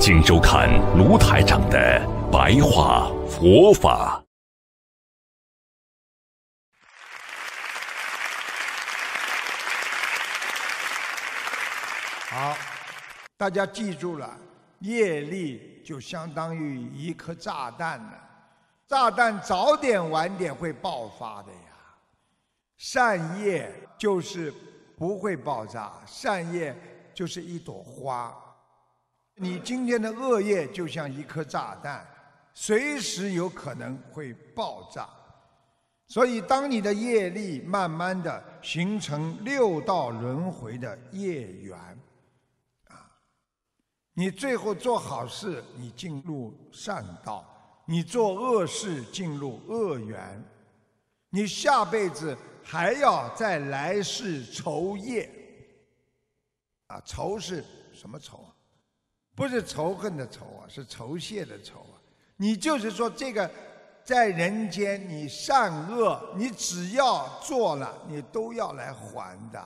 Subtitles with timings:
[0.00, 2.00] 请收看卢台长的
[2.30, 4.22] 白话佛法。
[12.30, 12.56] 好，
[13.36, 14.38] 大家记住了，
[14.78, 18.12] 业力就相当于一颗炸弹呢，
[18.86, 21.58] 炸弹早点晚点会爆发的呀。
[22.76, 24.54] 善业就是
[24.96, 26.74] 不会爆炸，善业
[27.12, 28.32] 就是一朵花。
[29.38, 32.06] 你今天的恶业就像一颗炸弹，
[32.52, 35.08] 随时有可能会爆炸。
[36.08, 41.78] 所以，当你的业力慢慢的形成六道轮回的业缘，
[42.88, 43.10] 啊，
[44.14, 47.44] 你最后做好事，你进入善道；
[47.84, 50.42] 你做恶事，进入恶缘。
[51.28, 55.30] 你下辈子还要再来世酬业。
[56.86, 58.47] 啊，酬是什么酬？
[59.38, 61.94] 不是仇恨的仇啊，是酬谢的酬啊。
[62.36, 63.48] 你就是说，这个
[64.02, 69.64] 在人间，你善恶，你只要做了，你都要来还的。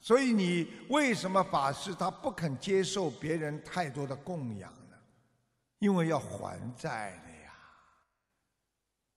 [0.00, 4.96] 所以你为什么法师他不肯接受别人太多的供养呢？
[5.78, 7.52] 因为要还债的呀。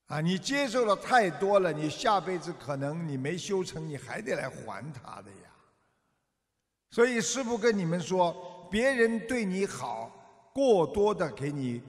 [0.06, 5.50] 啊，你接受了太多了，你下辈子可能你没修成，你还得来还他的呀。
[6.92, 8.47] 所以师父跟你们说。
[8.72, 10.09] 别人对你好，
[10.53, 11.84] 过多的给你，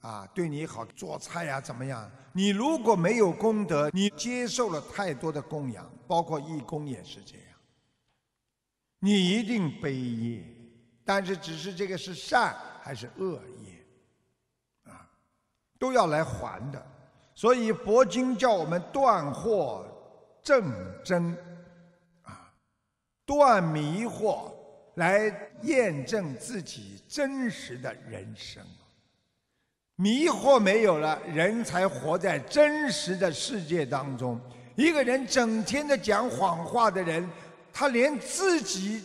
[0.00, 2.10] 啊，对你好做菜呀，怎么样？
[2.32, 7.58] 你如果没有功德，你接受了太多的供养，包括义工也是这样，
[9.00, 10.42] 你一定背业。
[11.04, 15.06] 但是，只是这个是善还是恶业，啊，
[15.78, 16.86] 都要来还的。
[17.34, 19.84] 所以佛经叫我们断惑
[20.42, 20.72] 正
[21.04, 21.36] 真，
[23.24, 24.52] 断迷惑。
[24.96, 28.62] 来验证自己真实的人生，
[29.96, 34.40] 迷惑没有了，人才活在真实的世界当中。
[34.76, 37.28] 一个人整天的讲谎话的人，
[37.72, 39.02] 他连自己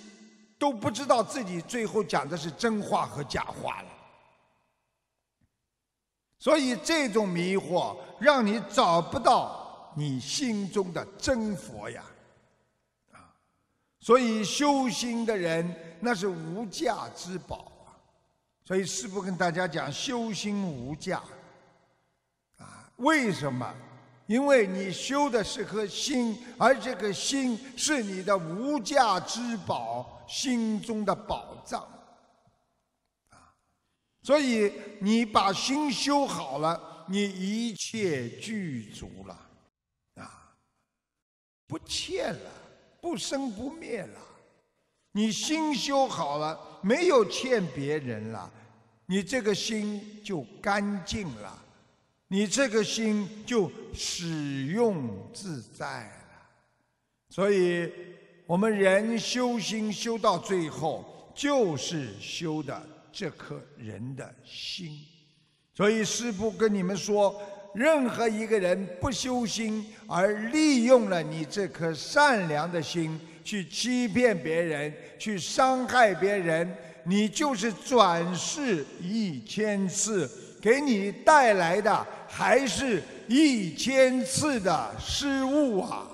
[0.59, 3.87] 都不知道自己最后讲的是真话和假话了。
[6.37, 12.03] 所以这种迷惑，让你找不到你心中的真佛呀。
[13.99, 17.91] 所以修心的人那是无价之宝啊！
[18.63, 21.21] 所以师父跟大家讲，修心无价
[22.57, 22.89] 啊！
[22.97, 23.75] 为什么？
[24.25, 31.81] 因为你修的是颗心，而这个心是你的无价之宝，心中的宝藏
[33.29, 33.51] 啊！
[34.21, 34.71] 所以
[35.01, 39.49] 你把心修好了，你一切具足了
[40.15, 40.55] 啊，
[41.67, 42.51] 不欠了。
[43.01, 44.19] 不生不灭了，
[45.11, 48.51] 你心修好了，没有欠别人了，
[49.05, 51.57] 你这个心就干净了，
[52.27, 56.11] 你这个心就使用自在了。
[57.29, 57.91] 所以，
[58.45, 64.99] 我们人修心修到最后，就是修的这颗人的心。
[65.73, 67.41] 所以，师父跟你们说。
[67.73, 80.29] 任何一个人不修心，而利用了你这颗善良的心去欺骗别人、去伤害别人，你就是转世一千次，
[80.61, 86.07] 给你带来的还是一千次的失误啊！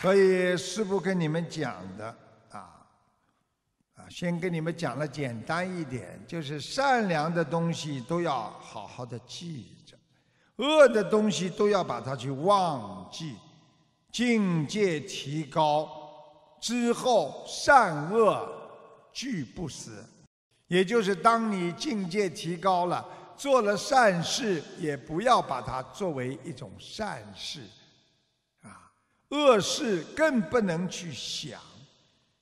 [0.00, 2.27] 所以师父跟你们讲的。
[3.98, 9.96] 啊先跟你们讲了简单一点，就是善良的东西都要好好的记着，
[10.56, 13.34] 恶的东西都要把它去忘记，
[14.12, 15.90] 境界提高
[16.60, 18.48] 之后，善恶
[19.12, 20.04] 俱不死。
[20.68, 23.04] 也就是当你境界提高了，
[23.36, 27.62] 做了善事，也不要把它作为一种善事，
[28.62, 28.92] 啊，
[29.30, 31.60] 恶事更不能去想，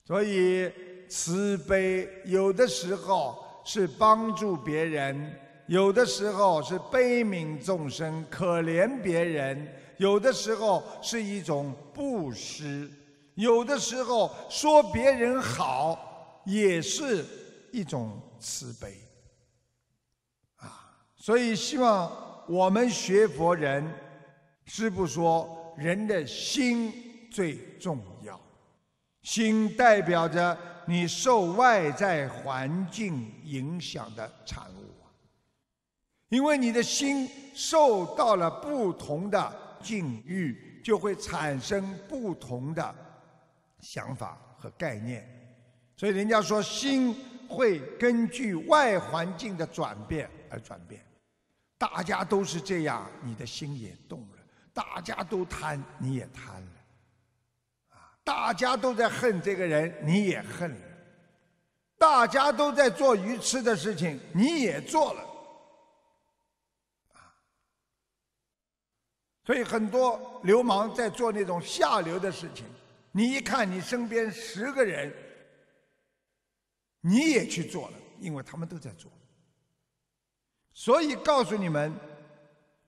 [0.05, 0.71] 所以。
[1.09, 5.33] 慈悲有的时候是帮助别人，
[5.67, 9.67] 有的时候是悲悯众生、可怜别人，
[9.97, 12.89] 有的时候是一种布施，
[13.35, 17.25] 有的时候说别人好也是
[17.71, 18.95] 一种慈悲，
[20.57, 22.09] 啊，所以希望
[22.47, 23.85] 我们学佛人，
[24.65, 28.39] 师父说人的心最重要，
[29.27, 35.11] 心代表着你受外在环境影响的产物啊，
[36.29, 42.95] 因为你的心受到了不同的境遇，就会产生不同的。
[43.81, 45.27] 想法和概念，
[45.97, 47.13] 所以人家说心
[47.49, 51.01] 会根据外环境的转变而转变。
[51.77, 54.37] 大家都是这样，你的心也动了；
[54.73, 56.63] 大家都贪，你也贪；
[58.27, 60.87] 大家都在恨这个人，你也恨了；
[61.97, 65.21] 大家都在做愚痴的事情，你也做了。
[67.13, 67.31] 啊，
[69.45, 72.65] 所以很多流氓在做那种下流的事情。
[73.13, 75.13] 你一看，你身边十个人，
[76.99, 79.09] 你也去做了，因为他们都在做。
[80.73, 81.95] 所以告诉你们，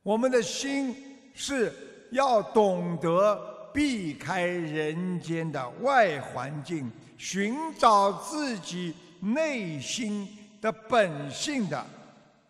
[0.03, 1.73] 我们的心是
[2.11, 10.27] 要懂得避开人间的外环境，寻找自己内心
[10.59, 11.87] 的本性的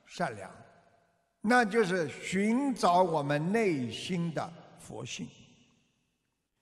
[0.07, 0.49] 善良，
[1.41, 5.27] 那就是寻找我们内心的佛性。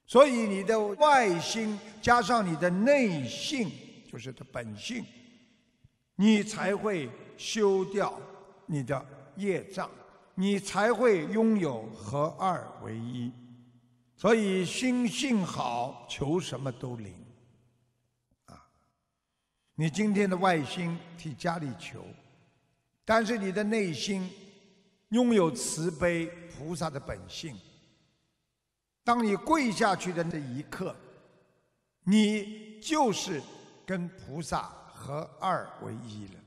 [0.05, 3.71] 所以，你的外心加上你的内性，
[4.11, 5.01] 就是的本性，
[6.17, 8.19] 你才会修掉
[8.65, 9.05] 你的
[9.37, 9.89] 业障，
[10.35, 13.31] 你才会拥有合二为一。
[14.17, 17.13] 所以，心性好，求什么都灵。
[18.45, 18.67] 啊，
[19.75, 22.03] 你今天的外心替家里求，
[23.05, 24.27] 但是你的内心
[25.09, 27.55] 拥有慈悲菩萨的本性。
[29.03, 30.95] 当你跪下去的那一刻，
[32.03, 33.39] 你就是
[33.85, 36.39] 跟菩萨合二为一了。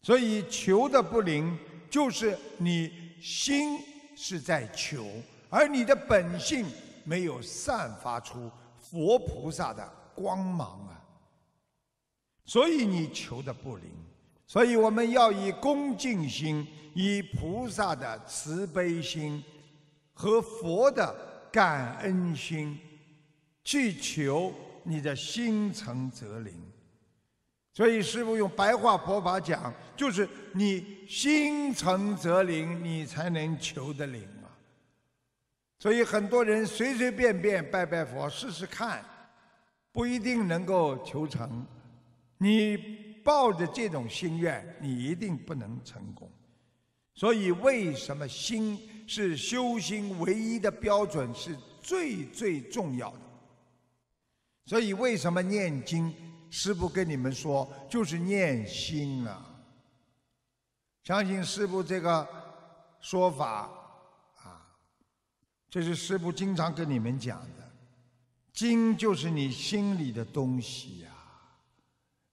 [0.00, 1.58] 所以求的不灵，
[1.90, 3.80] 就是你心
[4.16, 5.04] 是在求，
[5.48, 6.66] 而你的本性
[7.04, 11.00] 没有散发出佛菩萨的光芒啊。
[12.44, 13.90] 所以你求的不灵。
[14.46, 19.42] 所以我们要以恭敬心，以菩萨的慈悲心
[20.12, 21.26] 和佛的。
[21.50, 22.78] 感恩心，
[23.64, 24.52] 去求
[24.82, 26.52] 你的心诚则灵。
[27.72, 34.28] 所以师父用白话佛法讲，就是你心诚则灵，你才能求得灵。
[35.78, 39.04] 所以很多人随随便便拜拜佛试试看，
[39.92, 41.66] 不一定能够求成。
[42.38, 42.76] 你
[43.24, 46.30] 抱着这种心愿，你一定不能成功。
[47.14, 48.78] 所以为什么心？
[49.10, 53.20] 是修心唯一的标准，是最最重要的。
[54.66, 56.14] 所以，为什么念经？
[56.50, 59.42] 师父跟你们说，就是念心啊。
[61.04, 62.28] 相信师父这个
[63.00, 63.70] 说法，
[65.70, 67.70] 这是师父经常跟你们讲的。
[68.52, 71.10] 经就是你心里的东西呀，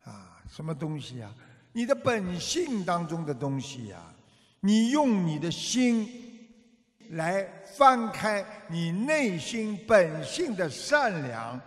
[0.04, 1.34] 啊，什么东西呀？
[1.72, 4.02] 你的本性当中的东西呀。
[4.60, 6.24] 你用你的心。
[7.12, 7.48] 来
[7.78, 11.62] 翻开你内心本性的善良，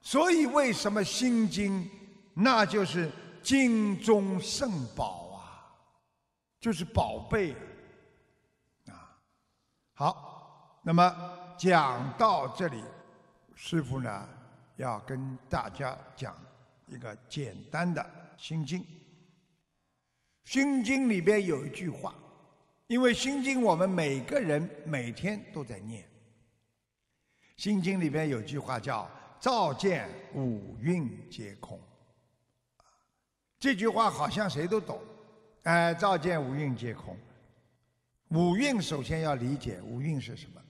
[0.00, 1.86] 所以为什么心经，
[2.32, 5.68] 那就是经中圣宝啊，
[6.58, 7.54] 就是宝贝
[8.86, 9.14] 啊。
[9.92, 10.31] 好，
[10.82, 12.82] 那么讲到这里，
[13.54, 14.28] 师傅呢
[14.76, 16.36] 要跟大家讲
[16.86, 18.04] 一个简单的
[18.36, 18.84] 心经。
[20.44, 22.14] 心经里边有一句话。
[22.88, 26.06] 因为心经，我们每个人每天都在念。
[27.56, 29.08] 心经里边有句话叫
[29.40, 31.80] “照见五蕴皆空”，
[33.58, 35.00] 这句话好像谁都懂。
[35.62, 37.16] 哎，照见五蕴皆空，
[38.28, 40.61] 五蕴首先要理解，五蕴是什么？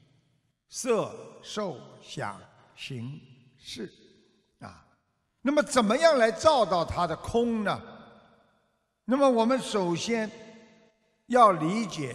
[0.72, 2.40] 色、受、想、
[2.74, 3.20] 行、
[3.58, 3.92] 识
[4.58, 4.82] 啊。
[5.42, 7.78] 那么，怎么样来照到它的空呢？
[9.04, 10.30] 那么，我们首先。
[11.28, 12.14] 要理解，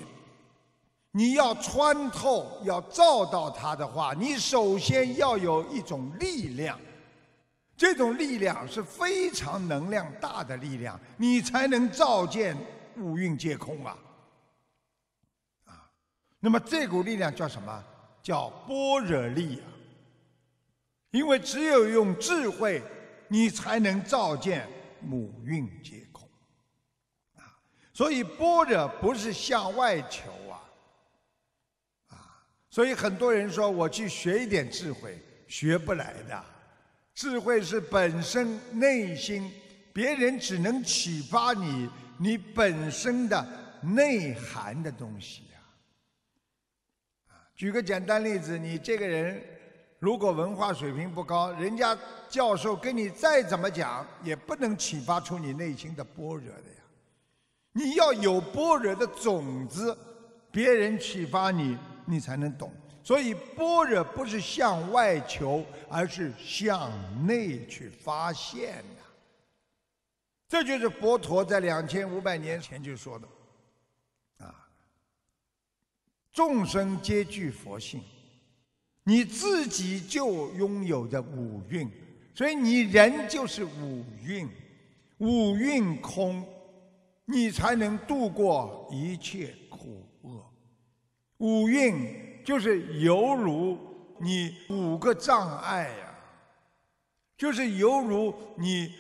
[1.12, 6.80] 你要穿透，要照到它的话，你首先要有一种力量，
[7.76, 12.56] 这种力量是非常能量大的力量，你才能照见
[12.98, 13.98] 五蕴皆空啊！
[15.66, 15.90] 啊，
[16.40, 17.84] 那么这股力量叫什么？
[18.28, 19.72] 叫般若力啊！
[21.12, 22.84] 因为只有用智慧，
[23.30, 24.68] 你才能照见
[25.00, 26.28] 母蕴皆空
[27.38, 27.56] 啊。
[27.94, 30.60] 所以般若不是向外求啊，
[32.10, 32.44] 啊！
[32.70, 35.18] 所以很多人说我去学一点智慧，
[35.48, 36.44] 学不来的。
[37.16, 39.50] 智慧是本身内心，
[39.94, 43.48] 别人只能启发你你本身的
[43.82, 45.44] 内涵的东西。
[47.58, 49.44] 举个简单例子，你这个人
[50.00, 51.98] 如果文化水平不高，人家
[52.30, 56.84] 教授跟你再怎么讲，也不能启发出你内心的般若的呀。
[57.72, 59.98] 你要有般若的种子。
[60.50, 62.72] 别人启发你，你才能懂。
[63.04, 66.90] 所以般若不是向外求，而是向
[67.28, 69.04] 内去发现的。
[70.48, 73.28] 这就是佛陀在两千五百年前就说的：
[74.46, 74.68] 啊，
[76.38, 78.00] 众生皆具佛性，
[79.04, 81.90] 你自己就拥有着五蕴，
[82.36, 84.48] 所以你人就是五蕴，
[85.18, 86.48] 五蕴空，
[87.26, 90.54] 你才能度过一切苦厄。
[91.38, 93.76] 五蕴就是犹如
[94.20, 96.16] 你五个障碍呀，
[97.36, 98.94] 就是犹如你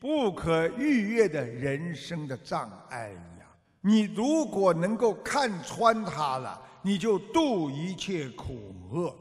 [0.00, 3.46] 不可逾越的人生的障碍一样。
[3.80, 9.16] 你如果能够看穿它了，你就度一切苦厄。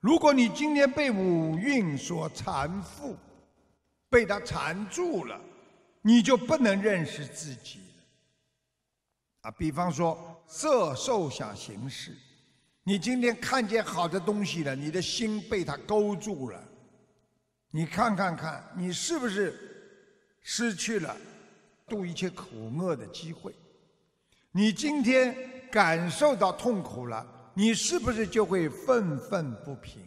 [0.00, 3.14] 如果你今天被五蕴所缠缚，
[4.08, 5.40] 被它缠住了，
[6.02, 7.80] 你就不能认识自己。
[9.42, 12.16] 啊，比方说色受想行识，
[12.82, 16.62] 你今天看见好的东西了，你的心被它勾住了，
[17.70, 20.02] 你看看看，你是不是
[20.42, 21.16] 失去了
[21.86, 23.54] 度一切苦厄的机会？
[24.52, 25.36] 你今天
[25.70, 30.02] 感受到痛苦了，你是不是就会愤愤不平？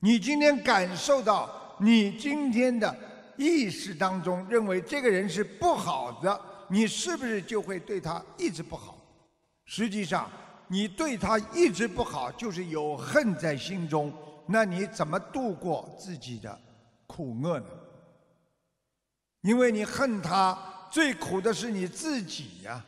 [0.00, 2.94] 你今天感受到你今天的
[3.36, 6.40] 意识当中认为这个人是不好的。
[6.68, 8.98] 你是不是就会对他一直不好？
[9.66, 10.28] 实际上，
[10.66, 14.12] 你对他一直不好，就是有恨在心中。
[14.46, 16.60] 那你怎么度过自己的
[17.06, 17.66] 苦厄呢？
[19.42, 20.58] 因为你恨他，
[20.90, 22.84] 最苦的是你自己呀。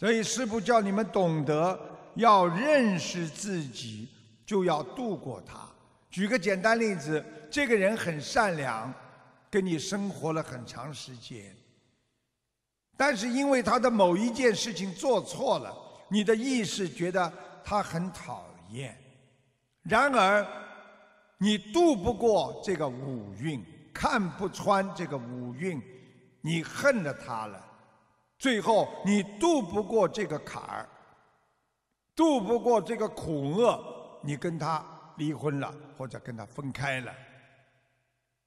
[0.00, 1.78] 所以师父叫你们懂得
[2.14, 4.08] 要认识自己，
[4.46, 5.68] 就要度过他。
[6.08, 8.90] 举个简单例子，这个人很善良，
[9.50, 11.54] 跟你生活了很长时间。
[12.96, 15.70] 但是因为他的某一件事情做错了，
[16.08, 17.30] 你的意识觉得
[17.62, 18.96] 他很讨厌。
[19.82, 20.46] 然而，
[21.36, 25.78] 你渡不过这个五蕴，看不穿这个五蕴，
[26.40, 27.66] 你恨了他了。
[28.40, 30.88] 最后，你渡不过这个坎儿，
[32.16, 34.82] 渡不过这个苦厄，你跟他
[35.18, 37.14] 离婚了，或者跟他分开了。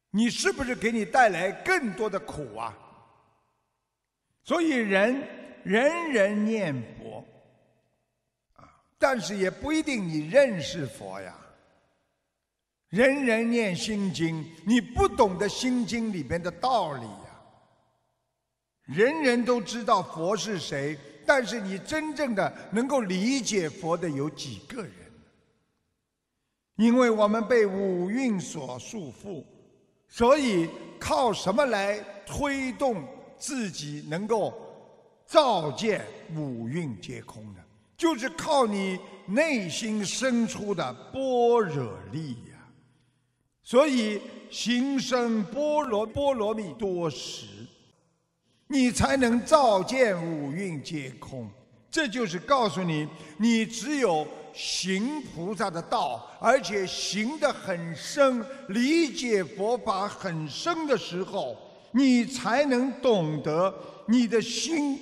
[0.10, 2.76] 你是不是给你带来更多的苦啊？
[4.44, 5.28] 所以人
[5.64, 7.24] 人人念佛
[8.56, 11.36] 啊，但是也不一定你认识佛呀。
[12.90, 17.08] 人人念心经，你不懂得心经里边的道理。
[18.86, 24.92] 人人都知道佛是谁，但是你真正的能够理解佛的有几个人？
[26.76, 29.44] 因为我们被五蕴所束缚，
[30.08, 33.04] 所以靠什么来推动？
[33.36, 34.54] 自己能够
[35.28, 37.60] 照见五蕴皆空呢，
[37.98, 42.66] 就是靠你内心深处的般若力呀。
[43.62, 47.48] 所以行深般若波罗蜜多时，
[48.68, 51.50] 你才能照见五蕴皆空。
[51.92, 61.56] 这就是告诉你，你只有行菩萨的道，而且行得很深，理解佛法很深的时候。
[61.96, 63.72] 你才能懂得，
[64.08, 65.00] 你的心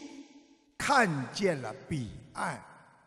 [0.77, 2.61] 看见了彼岸，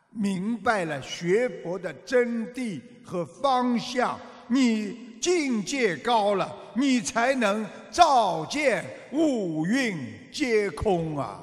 [0.08, 4.18] 明白了学佛的真谛和方向。
[4.48, 9.96] 你境界高了，你才能照见五蕴
[10.30, 11.40] 皆空啊！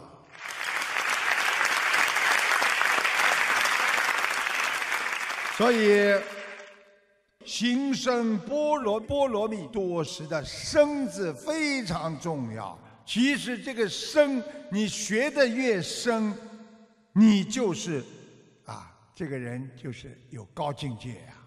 [5.58, 6.14] 所以。
[7.44, 12.78] 行深般若波罗蜜多时的深字非常重要。
[13.04, 16.34] 其实这个深，你学的越深，
[17.14, 18.04] 你就是
[18.64, 21.14] 啊，这个人就是有高境界。
[21.30, 21.41] 啊，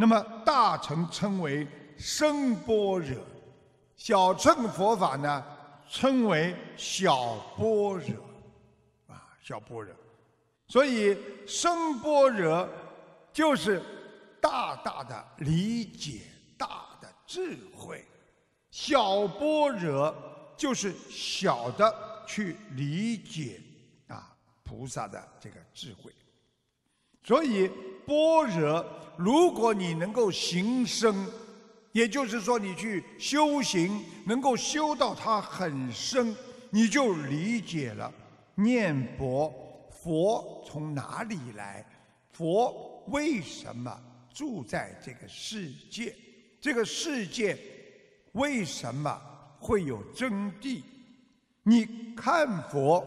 [0.00, 3.18] 那么大乘称为深般若，
[3.96, 5.44] 小乘佛法呢
[5.90, 8.16] 称为小般若，
[9.08, 9.94] 啊，小般若。
[10.66, 11.14] 所以
[11.46, 12.66] 深般若
[13.32, 13.82] 就是。
[14.42, 16.22] 大大的理解，
[16.56, 18.02] 大的智慧，
[18.70, 20.14] 小般若
[20.56, 21.94] 就是小的
[22.26, 23.60] 去理解
[24.08, 26.10] 啊菩萨的这个智慧。
[27.22, 27.70] 所以
[28.06, 28.82] 般若，
[29.20, 31.14] 如果你能够行深，
[31.92, 36.34] 也就是说你去修行，能够修到它很深，
[36.70, 38.10] 你就理解了
[38.54, 39.52] 念佛，
[39.90, 41.84] 佛从哪里来？
[42.32, 43.94] 佛为什么
[44.32, 46.16] 住在这个世界？
[46.58, 47.58] 这个世界
[48.32, 49.20] 为什么
[49.58, 50.82] 会有真谛？
[51.62, 53.04] 你看佛，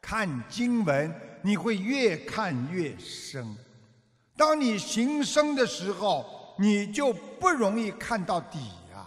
[0.00, 3.54] 看经文，你会越看越深。
[4.40, 6.24] 当你行深的时候，
[6.58, 8.58] 你就不容易看到底
[8.90, 9.06] 呀，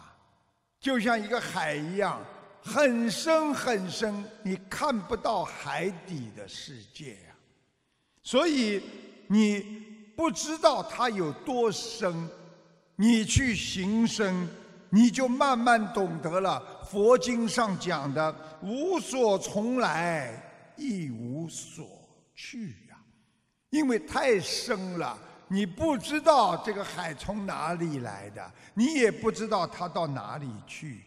[0.80, 2.24] 就像一个海一样，
[2.62, 7.36] 很深很深，你看不到海底的世界呀。
[8.22, 8.84] 所以
[9.26, 9.60] 你
[10.16, 12.30] 不知道它有多深，
[12.96, 14.48] 你去行深，
[14.92, 16.62] 你就慢慢懂得了。
[16.88, 21.88] 佛经上讲的“无所从来，亦无所
[22.36, 22.76] 去”，
[23.74, 31.02] 因为太深了，你不知道这个海从哪里来的，你也不知道它到哪里去，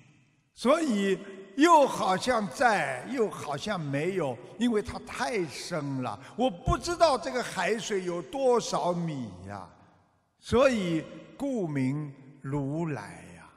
[0.52, 1.16] 所以
[1.56, 9.64] 又好像在，又好像没有，因为它太深了，我不知道这个海水有多少米呀，
[10.40, 11.04] 所以
[11.37, 13.49] 故名如来呀，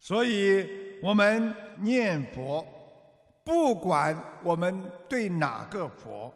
[0.00, 0.66] 所以。
[1.02, 2.66] 我们念佛，
[3.44, 6.32] 不管我们对哪个佛，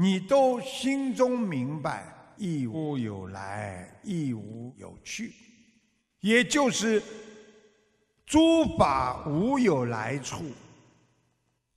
[0.00, 5.34] 你都心中明白，亦无有来，亦无有去，
[6.20, 7.02] 也就是
[8.24, 10.44] 诸法无有来处。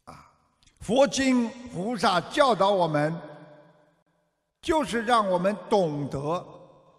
[0.04, 0.32] 啊，
[0.82, 3.20] 佛经菩萨教导我们，
[4.62, 6.46] 就是让我们懂得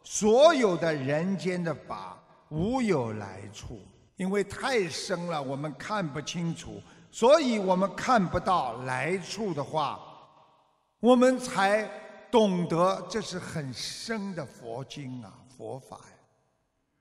[0.02, 3.80] 所有的人间的法无有来处。
[4.16, 10.00] 因为太深了，我们看不清楚，所以我们看不到来处的话，
[11.02, 11.82] 我们才
[12.30, 16.16] 懂得这是很深的佛经啊，佛法呀。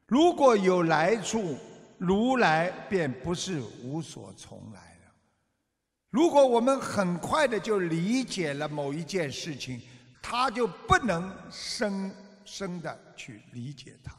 [0.07, 1.55] 如果有来处，
[1.99, 5.11] 如来便不是无所从来了。
[6.09, 9.79] 如果我们很快的就理解了某一件事情，
[10.19, 12.11] 他就不能深
[12.43, 14.15] 深的去理解它。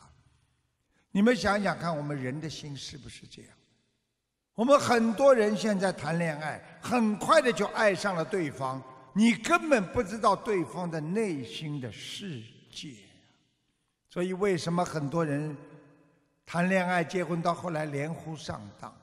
[1.10, 3.50] 你们想想看，我们人的心是不是这样？
[4.54, 8.80] 我们很多人现在谈恋爱，很快的就爱上了对方，
[9.14, 12.94] 你根本不知道对方的内心的世界。
[14.08, 15.56] 所以，为什么很多人
[16.44, 18.94] 谈恋爱、结婚到后来连呼上当？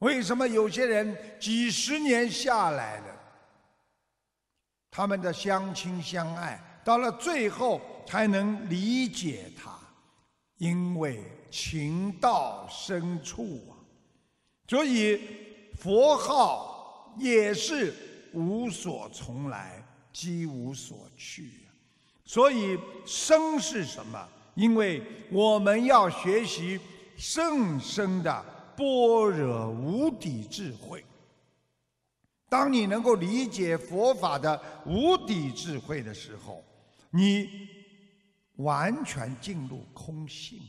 [0.00, 3.06] 为什么有些人几十年下来了，
[4.90, 9.78] 他们的相亲相爱，到了最后才能理解他？
[10.56, 13.72] 因为情到深处啊，
[14.68, 15.20] 所以
[15.78, 17.94] 佛号也是
[18.32, 21.50] 无所从来，即无所去。
[22.24, 24.28] 所以生是什么？
[24.54, 26.78] 因为我们要学习
[27.16, 28.44] 圣生的
[28.76, 31.04] 般若无底智慧。
[32.48, 36.64] 当你能够理解佛法的无底智慧的时候，
[37.10, 37.68] 你。
[38.56, 40.60] 完全进入空性。